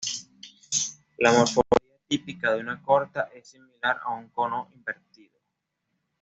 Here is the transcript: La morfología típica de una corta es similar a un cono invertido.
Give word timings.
La 1.19 1.31
morfología 1.31 1.87
típica 2.07 2.55
de 2.55 2.61
una 2.61 2.81
corta 2.81 3.29
es 3.35 3.49
similar 3.49 3.99
a 4.03 4.15
un 4.15 4.29
cono 4.29 4.71
invertido. 4.73 5.37